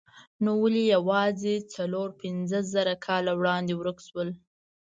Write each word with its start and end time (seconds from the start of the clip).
نو 0.43 0.51
ولې 0.63 0.83
یوازې 0.95 1.55
څلور 1.75 2.07
پنځه 2.21 2.57
زره 2.73 2.93
کاله 3.05 3.31
وړاندې 3.39 3.73
ورک 3.75 3.97
شول؟ 4.07 4.29